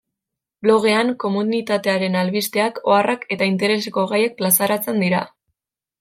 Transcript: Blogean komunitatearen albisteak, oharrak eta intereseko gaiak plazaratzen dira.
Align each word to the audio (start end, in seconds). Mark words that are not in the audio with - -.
Blogean 0.67 1.09
komunitatearen 1.23 2.17
albisteak, 2.21 2.79
oharrak 2.93 3.27
eta 3.35 3.49
intereseko 3.53 4.07
gaiak 4.13 4.33
plazaratzen 4.41 4.99
dira. 5.05 5.21